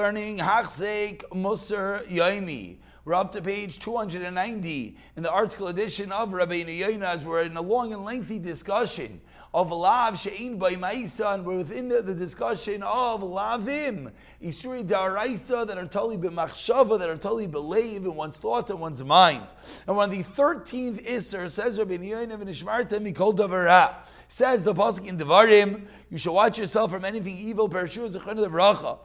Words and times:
learning 0.00 0.38
Hachzek 0.38 1.28
Musar 1.28 2.02
Yaimi. 2.06 2.78
We're 3.04 3.12
up 3.12 3.32
to 3.32 3.42
page 3.42 3.80
290 3.80 4.96
in 5.14 5.22
the 5.22 5.28
ArtScroll 5.28 5.68
edition 5.68 6.10
of 6.10 6.32
Rabbi 6.32 6.62
Yoina 6.62 7.02
as 7.02 7.22
we're 7.26 7.42
in 7.42 7.54
a 7.54 7.60
long 7.60 7.92
and 7.92 8.02
lengthy 8.02 8.38
discussion 8.38 9.20
of 9.52 9.72
lav 9.72 10.16
she'in 10.16 10.58
by 10.58 10.74
ma'isa, 10.74 11.34
and 11.34 11.44
we're 11.44 11.58
within 11.58 11.88
the, 11.88 12.02
the, 12.02 12.14
discussion 12.14 12.82
of 12.84 13.20
lavim, 13.20 14.12
isuri 14.40 14.86
daraisa 14.86 15.66
that 15.66 15.76
are 15.76 15.86
totally 15.86 16.16
b'machshava, 16.16 16.98
that 16.98 17.08
are 17.08 17.16
totally 17.16 17.48
believe 17.48 18.04
in 18.04 18.14
one's 18.14 18.36
thoughts 18.36 18.70
and 18.70 18.80
one's 18.80 19.02
mind. 19.02 19.46
And 19.88 19.96
when 19.96 20.10
the 20.10 20.22
13th 20.22 21.04
Isser 21.04 21.50
says 21.50 21.78
Rabbi 21.78 21.96
Yoina 21.96 22.38
v'nishmarta 22.38 23.00
mikol 23.00 23.34
davara, 23.34 23.94
says 24.28 24.62
the 24.62 24.72
pasuk 24.72 25.08
in 25.08 25.18
Devarim, 25.18 25.86
you 26.10 26.18
should 26.18 26.32
watch 26.32 26.58
yourself 26.58 26.92
from 26.92 27.04
anything 27.04 27.36
evil, 27.36 27.68
pershur 27.68 28.08
zechon 28.08 28.36
bracha 28.46 28.98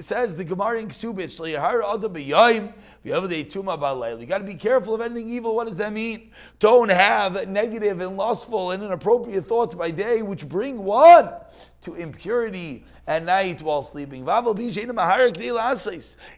says 0.00 0.36
the 0.36 0.44
Gemara 0.44 0.80
in 0.80 0.88
Ksubis, 0.88 1.38
you 4.20 4.26
got 4.26 4.38
to 4.38 4.44
be 4.44 4.54
careful 4.54 4.94
of 4.94 5.00
anything 5.00 5.28
evil. 5.28 5.54
What 5.54 5.66
does 5.66 5.76
that 5.76 5.92
mean? 5.92 6.30
Don't 6.58 6.88
have 6.88 7.48
negative 7.48 8.00
and 8.00 8.16
lustful 8.16 8.70
and 8.70 8.82
inappropriate 8.82 9.44
thoughts 9.44 9.74
by 9.74 9.90
day, 9.92 10.22
which 10.22 10.48
bring 10.48 10.82
one 10.84 11.28
to 11.82 11.94
impurity 11.94 12.84
at 13.06 13.24
night 13.24 13.60
while 13.62 13.82
sleeping. 13.82 14.22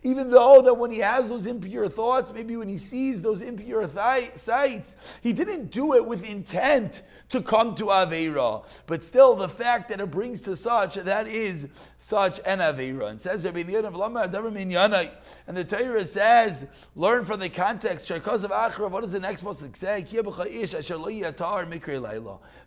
Even 0.02 0.30
though 0.30 0.62
that 0.62 0.74
when 0.74 0.90
he 0.90 0.98
has 0.98 1.28
those 1.28 1.46
impure 1.46 1.88
thoughts, 1.88 2.32
maybe 2.32 2.56
when 2.56 2.68
he 2.68 2.76
sees 2.76 3.22
those 3.22 3.40
impure 3.42 3.86
sights, 3.86 4.96
he 5.22 5.32
didn't 5.32 5.70
do 5.70 5.94
it 5.94 6.04
with 6.06 6.28
intent 6.28 7.02
to 7.28 7.40
come 7.40 7.74
to 7.74 7.84
Aveira. 7.86 8.82
But 8.86 9.02
still, 9.04 9.34
the 9.34 9.48
fact 9.48 9.88
that 9.88 10.00
it 10.00 10.10
brings 10.10 10.42
to 10.42 10.56
such, 10.56 10.94
that 10.94 11.26
is 11.26 11.68
such 11.98 12.40
an 12.46 12.58
Aveira. 12.58 13.10
And 13.10 13.20
says, 13.20 13.44
and 13.44 13.54
the 15.56 15.64
Torah 15.64 16.04
says, 16.04 16.66
learn 16.96 17.24
from 17.24 17.40
the 17.40 17.48
context, 17.48 18.10
what 18.10 18.22
does 19.02 19.12
the 19.12 19.20
next 19.20 19.44
pasuk 19.44 19.76
say? 19.76 20.02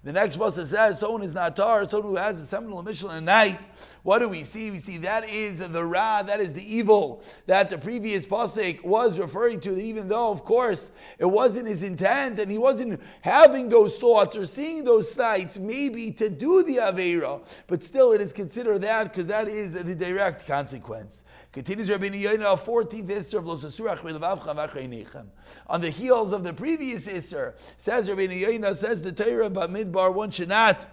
The 0.03 0.13
next 0.13 0.37
pasuk 0.37 0.65
says, 0.65 0.99
someone 0.99 1.23
is 1.23 1.33
not 1.33 1.55
tar, 1.55 1.87
someone 1.89 2.11
who 2.11 2.17
has 2.17 2.39
a 2.39 2.45
seminal 2.67 2.81
emission 2.81 3.09
at 3.09 3.23
night. 3.23 3.65
What 4.03 4.19
do 4.19 4.27
we 4.27 4.43
see? 4.43 4.71
We 4.71 4.79
see 4.79 4.97
that 4.97 5.29
is 5.29 5.59
the 5.59 5.85
ra, 5.85 6.21
that 6.23 6.41
is 6.41 6.53
the 6.53 6.75
evil 6.75 7.23
that 7.45 7.69
the 7.69 7.77
previous 7.77 8.25
pasuk 8.25 8.83
was 8.83 9.17
referring 9.19 9.61
to, 9.61 9.81
even 9.81 10.09
though, 10.09 10.31
of 10.31 10.43
course, 10.43 10.91
it 11.17 11.25
wasn't 11.25 11.67
his 11.67 11.81
intent 11.81 12.39
and 12.39 12.51
he 12.51 12.57
wasn't 12.57 13.01
having 13.21 13.69
those 13.69 13.97
thoughts 13.97 14.35
or 14.35 14.45
seeing 14.45 14.83
those 14.83 15.09
sights, 15.09 15.57
maybe 15.57 16.11
to 16.11 16.29
do 16.29 16.61
the 16.61 16.75
Avera, 16.75 17.39
but 17.67 17.85
still 17.85 18.11
it 18.11 18.19
is 18.19 18.33
considered 18.33 18.81
that 18.81 19.05
because 19.05 19.27
that 19.27 19.47
is 19.47 19.73
the 19.81 19.95
direct 19.95 20.45
consequence. 20.45 21.23
Continues 21.53 21.89
Rabbi 21.89 22.07
Yonah, 22.07 22.43
14th 22.43 23.07
Isser 23.07 23.39
of 23.39 23.45
Losasurach 23.45 25.25
On 25.67 25.81
the 25.81 25.89
heels 25.89 26.33
of 26.33 26.43
the 26.43 26.53
previous 26.53 27.07
Isser, 27.07 27.53
says 27.77 28.09
Rabbi 28.09 28.23
Yonah, 28.23 28.75
says 28.75 29.01
the 29.01 29.13
Torah 29.13 29.45
about 29.45 29.69
Midbar, 29.69 30.13
one 30.13 30.31
should 30.31 30.49
not 30.49 30.85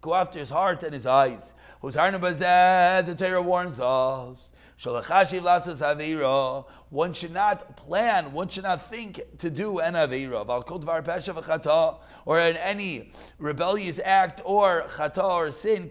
go 0.00 0.14
after 0.14 0.38
his 0.38 0.50
heart 0.50 0.82
and 0.82 0.92
his 0.92 1.06
eyes. 1.06 1.54
Who's 1.80 1.94
the 1.94 3.14
Torah 3.16 3.42
warns 3.42 3.80
us. 3.80 4.52
One 6.88 7.12
should 7.12 7.34
not 7.34 7.76
plan, 7.76 8.32
one 8.32 8.48
should 8.48 8.64
not 8.64 8.82
think 8.82 9.20
to 9.38 9.50
do 9.50 9.78
an 9.78 9.92
Avera. 9.92 11.98
Or 12.24 12.40
in 12.40 12.56
any 12.56 13.12
rebellious 13.38 14.00
act 14.02 14.40
or 14.44 14.84
chata 14.88 15.22
or 15.22 15.50
sin, 15.50 15.86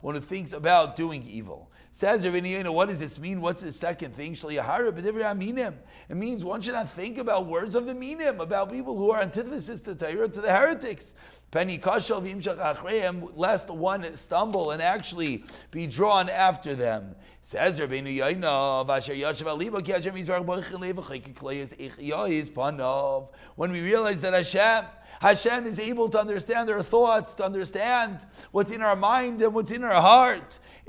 one 0.00 0.14
who 0.14 0.20
thinks 0.20 0.52
about 0.52 0.94
doing 0.94 1.24
evil. 1.26 1.71
Says 1.94 2.26
Rabbi 2.26 2.62
what 2.70 2.88
does 2.88 3.00
this 3.00 3.18
mean? 3.18 3.42
What's 3.42 3.60
the 3.60 3.70
second 3.70 4.14
thing? 4.14 4.32
It 4.32 6.16
means 6.16 6.42
one 6.42 6.62
should 6.62 6.72
not 6.72 6.88
think 6.88 7.18
about 7.18 7.44
words 7.44 7.74
of 7.74 7.84
the 7.84 7.94
minim, 7.94 8.40
about 8.40 8.72
people 8.72 8.96
who 8.96 9.10
are 9.10 9.20
antithesis 9.20 9.82
to 9.82 9.94
Torah, 9.94 10.26
to 10.26 10.40
the 10.40 10.50
heretics. 10.50 11.14
Lest 11.54 13.70
one 13.70 14.16
stumble 14.16 14.70
and 14.70 14.80
actually 14.80 15.44
be 15.70 15.86
drawn 15.86 16.30
after 16.30 16.74
them. 16.74 17.14
Says 17.42 17.78
Rabbeinu. 17.78 18.08
When 23.56 23.70
we 23.70 23.82
realize 23.82 24.22
that 24.22 24.32
Hashem 24.32 24.86
Hashem 25.20 25.66
is 25.66 25.78
able 25.78 26.08
to 26.08 26.18
understand 26.18 26.68
our 26.68 26.82
thoughts, 26.82 27.36
to 27.36 27.44
understand 27.44 28.26
what's 28.50 28.72
in 28.72 28.82
our 28.82 28.96
mind 28.96 29.40
and 29.40 29.54
what's 29.54 29.70
in 29.70 29.84
our 29.84 30.00
heart. 30.00 30.58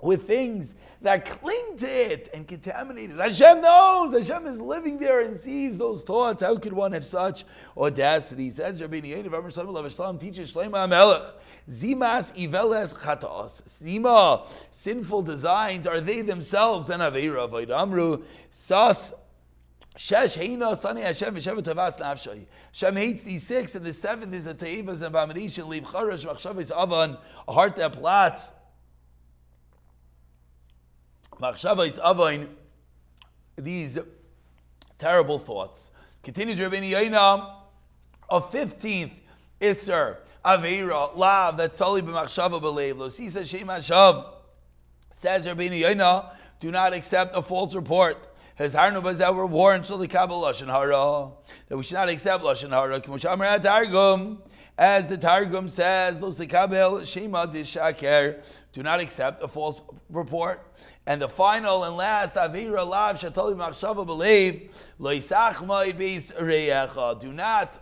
with 0.00 0.26
things 0.26 0.74
that 1.02 1.24
cling 1.24 1.76
to 1.78 1.86
it 1.86 2.28
and 2.34 2.46
contaminate 2.46 3.10
it. 3.10 3.16
Hashem 3.16 3.60
knows. 3.60 4.12
Hashem 4.12 4.46
is 4.46 4.60
living 4.60 4.98
there 4.98 5.24
and 5.24 5.36
sees 5.36 5.78
those 5.78 6.02
thoughts. 6.02 6.42
How 6.42 6.56
could 6.56 6.72
one 6.72 6.92
have 6.92 7.04
such 7.04 7.44
audacity? 7.76 8.50
Says 8.50 8.80
Rabbi 8.80 9.00
Yehuda 9.00 9.32
Amr 9.32 9.50
Shalom 9.50 10.18
teaches 10.18 10.52
Shlomo 10.52 10.88
HaMelech, 10.88 11.32
Zimas 11.68 12.34
iveles 12.36 12.94
chatos. 12.94 13.66
Zima, 13.68 14.44
sinful 14.70 15.22
designs, 15.22 15.86
are 15.86 16.00
they 16.00 16.22
themselves 16.22 16.90
an 16.90 17.00
aveira? 17.00 17.70
Amru, 17.70 18.22
sas 18.50 19.14
Shesh 19.96 20.36
Heina 20.36 20.76
Sani 20.76 21.00
Hashem. 21.00 21.34
Hashem 21.34 22.96
hates 22.96 23.22
these 23.22 23.46
six, 23.46 23.74
and 23.74 23.84
the 23.84 23.92
seventh 23.94 24.34
is 24.34 24.46
a 24.46 24.52
Teivas 24.52 25.00
and 25.02 25.14
Bamadish 25.14 25.66
Leave 25.66 25.84
Charash 25.84 26.26
Machshavas 26.26 26.70
Avan, 26.70 27.16
a 27.48 27.52
heart 27.52 27.76
that 27.76 27.94
plots. 27.94 28.52
Machshavas 31.40 32.00
Avan, 32.00 32.48
these 33.56 33.98
terrible 34.98 35.38
thoughts. 35.38 35.90
Continues 36.22 36.58
Rabbeinu 36.58 36.90
Yaina, 36.90 37.54
a 38.30 38.40
fifteenth 38.40 39.20
Isser 39.60 40.18
Aveira 40.44 41.14
Lav 41.16 41.56
that's 41.56 41.76
totally 41.76 42.02
b'machshava 42.02 42.60
b'leiv 42.60 42.96
lo 42.96 43.08
sisa 43.08 43.44
shem 43.44 43.66
hashav. 43.68 44.32
Says 45.10 45.46
Rabbeinu 45.46 45.82
Yaina, 45.82 46.30
do 46.58 46.70
not 46.70 46.94
accept 46.94 47.36
a 47.36 47.42
false 47.42 47.74
report. 47.74 48.28
Has 48.54 48.74
harnu 48.74 49.02
bazeh 49.02 49.34
were 49.34 49.46
warned 49.46 49.84
the 49.84 49.96
lashon 49.96 50.68
hara 50.68 51.32
that 51.68 51.76
we 51.76 51.82
should 51.82 51.94
not 51.94 52.08
accept 52.08 52.42
lashon 52.42 52.70
hara. 52.70 53.00
K'moshamar 53.00 53.60
targum, 53.60 54.42
as 54.78 55.08
the 55.08 55.16
targum 55.16 55.68
says, 55.68 56.20
lo 56.20 56.30
sekabel 56.30 57.06
shema 57.06 57.46
dishaker. 57.46 58.42
Do 58.72 58.82
not 58.82 59.00
accept 59.00 59.42
a 59.42 59.48
false 59.48 59.82
report. 60.10 60.66
And 61.06 61.22
the 61.22 61.28
final 61.28 61.84
and 61.84 61.96
last 61.96 62.36
avira 62.36 62.86
lav 62.86 63.18
shatoli 63.18 63.56
machshava 63.56 64.04
believe 64.04 64.74
lo 64.98 65.10
yisachmaid 65.10 65.94
beis 65.94 66.32
reyecha. 66.34 67.18
Do 67.18 67.32
not 67.32 67.78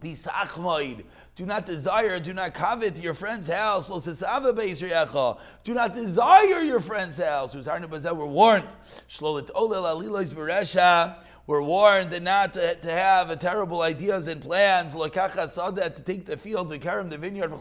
be 0.00 0.12
sachmaid 0.12 1.04
do 1.36 1.44
not 1.44 1.66
desire, 1.66 2.18
do 2.18 2.32
not 2.32 2.54
covet 2.54 3.02
your 3.02 3.12
friend's 3.12 3.50
house. 3.50 3.88
Do 3.88 5.74
not 5.74 5.92
desire 5.92 6.60
your 6.60 6.80
friend's 6.80 7.18
house. 7.18 7.54
We're 7.54 8.24
warned 8.24 8.74
were 11.46 11.62
warned 11.62 12.22
not 12.22 12.52
to, 12.54 12.74
to 12.74 12.90
have 12.90 13.38
terrible 13.38 13.82
ideas 13.82 14.26
and 14.26 14.40
plans, 14.40 14.92
to 14.92 16.02
take 16.04 16.26
the 16.26 16.36
field, 16.36 16.68
to 16.68 16.78
carry 16.78 17.04
the 17.04 17.16
vineyard, 17.16 17.52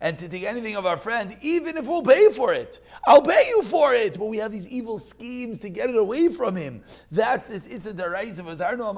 and 0.00 0.18
to 0.18 0.28
take 0.28 0.44
anything 0.44 0.76
of 0.76 0.86
our 0.86 0.96
friend, 0.96 1.36
even 1.42 1.76
if 1.76 1.86
we'll 1.86 2.02
pay 2.02 2.28
for 2.30 2.54
it. 2.54 2.80
I'll 3.06 3.22
pay 3.22 3.48
you 3.48 3.62
for 3.62 3.94
it, 3.94 4.18
but 4.18 4.26
we 4.26 4.36
have 4.38 4.52
these 4.52 4.68
evil 4.68 4.98
schemes 4.98 5.58
to 5.60 5.68
get 5.68 5.90
it 5.90 5.96
away 5.96 6.28
from 6.28 6.54
him. 6.54 6.82
That's 7.10 7.46
this 7.46 7.66
Issa 7.66 7.94
Darais 7.94 8.38
of 8.38 8.46
Azarno 8.46 8.94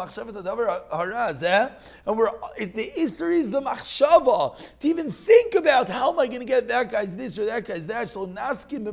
Haraz, 0.91 1.43
eh? 1.43 1.69
And 2.07 2.19
we're 2.19 2.31
the 2.59 2.91
Issa 2.97 3.31
is 3.31 3.51
the 3.51 3.61
Machshava 3.61 4.79
to 4.79 4.89
even 4.89 5.11
think 5.11 5.55
about 5.55 5.89
how 5.89 6.13
am 6.13 6.19
I 6.19 6.27
going 6.27 6.41
to 6.41 6.47
get 6.47 6.69
that 6.69 6.91
guy's 6.91 7.17
this 7.17 7.39
or 7.39 7.47
that 7.47 7.65
guy's 7.65 7.87
that. 7.87 8.09
So 8.09 8.27
Naskim 8.27 8.85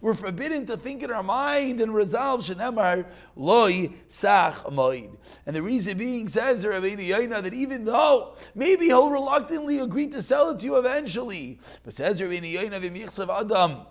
We're 0.00 0.14
forbidden 0.14 0.66
to 0.66 0.76
think 0.76 0.97
think 0.98 1.10
in 1.10 1.16
our 1.16 1.22
mind 1.22 1.80
and 1.80 1.94
resolve 1.94 2.40
shenemar 2.40 3.06
loy 3.36 3.90
sach 4.08 4.54
moid. 4.64 5.16
And 5.46 5.54
the 5.54 5.62
reason 5.62 5.96
being 5.96 6.28
says 6.28 6.64
Rabbeinu 6.64 7.06
Yoina 7.08 7.42
that 7.42 7.54
even 7.54 7.84
though 7.84 8.34
maybe 8.54 8.86
he'll 8.86 9.10
reluctantly 9.10 9.78
agree 9.78 10.08
to 10.08 10.20
sell 10.22 10.50
it 10.50 10.58
to 10.60 10.64
you 10.64 10.76
eventually, 10.76 11.60
but 11.84 11.94
says 11.94 12.20
Rabbeinu 12.20 12.52
Yoina 12.52 12.80
v'michsav 12.80 13.28
adam. 13.28 13.86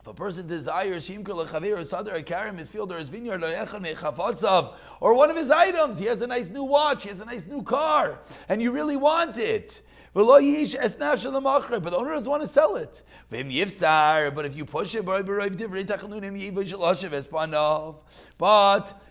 If 0.00 0.06
a 0.06 0.14
person 0.14 0.46
desires 0.46 1.08
Shimkul 1.08 1.46
Chaver 1.46 1.72
or 1.72 1.80
Sadar 1.82 2.14
or 2.14 2.22
Karim, 2.22 2.56
his 2.56 2.70
field 2.70 2.90
or 2.90 2.98
his 2.98 3.10
vineyard, 3.10 3.44
or 3.44 5.14
one 5.14 5.30
of 5.30 5.36
his 5.36 5.50
items, 5.50 5.98
he 5.98 6.06
has 6.06 6.22
a 6.22 6.26
nice 6.26 6.48
new 6.48 6.64
watch, 6.64 7.02
he 7.02 7.10
has 7.10 7.20
a 7.20 7.26
nice 7.26 7.46
new 7.46 7.62
car, 7.62 8.18
and 8.48 8.62
you 8.62 8.72
really 8.72 8.96
want 8.96 9.38
it 9.38 9.82
But 10.12 10.24
the 10.24 11.96
owner 11.96 12.10
doesn't 12.10 12.30
want 12.30 12.42
to 12.42 12.48
sell 12.48 12.74
it. 12.76 13.02
But 13.30 14.44
if 14.44 14.56
you 14.56 14.64
push 14.64 14.94
it, 14.96 15.04
but 15.04 15.24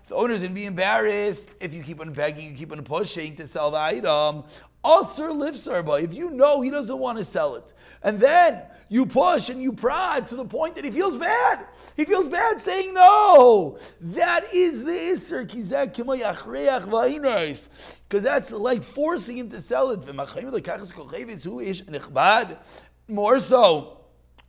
the 0.10 0.16
owner's 0.16 0.42
going 0.42 0.54
to 0.54 0.56
be 0.56 0.66
embarrassed, 0.66 1.56
if 1.60 1.74
you 1.74 1.82
keep 1.84 2.02
on 2.02 2.12
begging, 2.12 2.50
you 2.50 2.56
keep 2.56 2.72
on 2.72 2.84
pushing 2.84 3.36
to 3.36 3.48
sell 3.48 3.72
the 3.72 3.78
item, 3.78 4.44
Asr 4.84 5.30
livsarba, 5.30 6.02
if 6.02 6.14
you 6.14 6.32
know 6.32 6.62
he 6.62 6.70
doesn't 6.70 6.98
want 6.98 7.18
to 7.18 7.26
sell 7.26 7.56
it, 7.56 7.74
and 8.02 8.20
then 8.20 8.66
you 8.88 9.06
push 9.06 9.50
and 9.50 9.62
you 9.62 9.74
prod 9.74 10.26
to 10.28 10.36
the 10.36 10.46
point 10.46 10.76
that 10.76 10.86
he 10.86 10.92
feels 10.92 11.18
bad. 11.18 11.68
He 11.96 12.06
feels 12.06 12.28
bad 12.28 12.60
saying 12.62 12.94
no. 12.94 13.78
That 14.02 14.46
is 14.54 14.84
the 14.84 14.92
Isser, 14.92 15.46
because 18.08 18.24
that's 18.24 18.52
like 18.52 18.82
forcing 18.82 19.38
him 19.38 19.50
to 19.50 19.62
sell 19.62 19.92
it. 19.92 20.06
More 23.08 23.40
so, 23.40 23.98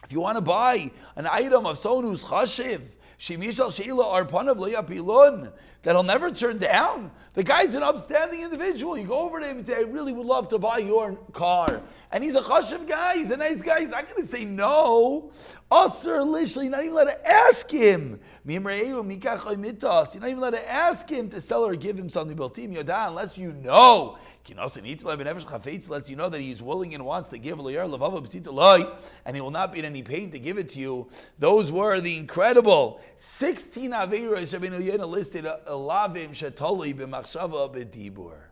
if 0.05 0.13
you 0.13 0.21
want 0.21 0.37
to 0.37 0.43
buy 0.43 0.91
an 1.17 1.27
item 1.27 1.67
of 1.67 1.77
someone 1.77 2.05
who's 2.05 2.25
chashiv, 2.25 2.83
Le'apilun, 3.21 5.53
that'll 5.83 6.03
never 6.03 6.31
turn 6.31 6.57
down. 6.57 7.11
The 7.35 7.43
guy's 7.43 7.75
an 7.75 7.83
upstanding 7.83 8.41
individual. 8.41 8.97
You 8.97 9.07
go 9.07 9.21
over 9.21 9.41
to 9.41 9.47
him 9.47 9.59
and 9.59 9.67
say, 9.67 9.77
I 9.77 9.81
really 9.81 10.13
would 10.13 10.27
love 10.27 10.49
to 10.49 10.59
buy 10.59 10.79
your 10.79 11.17
car. 11.33 11.83
And 12.13 12.25
he's 12.25 12.35
a 12.35 12.41
chashiv 12.41 12.89
guy, 12.89 13.19
he's 13.19 13.31
a 13.31 13.37
nice 13.37 13.63
guy, 13.63 13.81
he's 13.81 13.91
not 13.91 14.09
going 14.09 14.21
to 14.21 14.27
say 14.27 14.45
no. 14.45 15.31
Asr 15.71 16.27
lishli, 16.27 16.63
you're 16.63 16.73
not 16.73 16.81
even 16.81 16.95
allowed 16.95 17.05
to 17.05 17.31
ask 17.31 17.71
him. 17.71 18.19
You're 18.45 18.61
not 18.63 18.83
even 18.83 20.39
allowed 20.39 20.51
to 20.51 20.71
ask 20.71 21.09
him 21.09 21.29
to 21.29 21.41
sell 21.41 21.63
or 21.63 21.77
give 21.77 21.97
him 21.99 22.09
something, 22.09 22.37
unless 22.41 23.39
you 23.39 23.53
know 23.53 24.19
you 24.49 26.17
know 26.17 26.29
that 26.29 26.41
he's 26.41 26.63
willing 26.63 26.95
and 26.95 27.05
wants 27.05 27.29
to 27.29 27.39
give 27.39 27.59
and 27.59 29.37
he 29.37 29.41
will 29.41 29.51
not 29.51 29.73
be 29.73 29.79
in 29.79 29.85
any 29.85 30.03
pain 30.03 30.31
to 30.31 30.39
give 30.39 30.59
it 30.59 30.69
to 30.71 30.81
you. 30.81 31.09
Those 31.39 31.71
were 31.71 32.01
the 32.01 32.17
incredible 32.17 33.01
16 33.17 33.91
Aveiros 33.93 34.59
Rabbeinu 34.59 35.09
listed, 35.09 35.45
Lavim 35.45 36.31
Shetoli 36.31 36.95
B'machshava 36.95 37.75
B'dibur. 37.75 38.50